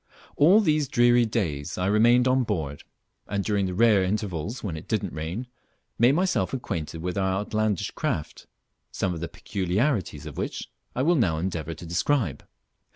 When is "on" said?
2.27-2.41